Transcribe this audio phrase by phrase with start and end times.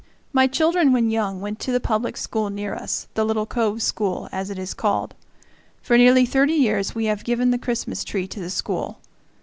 [0.33, 4.27] My children, when young, went to the public school near us, the little Cove School,
[4.31, 5.13] as it is called.
[5.83, 8.97] For nearly thirty years we have given the Christmas tree to the school.